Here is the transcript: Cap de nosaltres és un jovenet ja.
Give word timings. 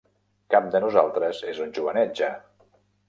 Cap 0.53 0.69
de 0.75 0.81
nosaltres 0.85 1.41
és 1.53 1.59
un 1.67 1.73
jovenet 1.79 2.17
ja. 2.23 2.31